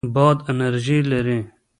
باد 0.15 0.37
انرژي 0.51 0.99
لري. 1.11 1.39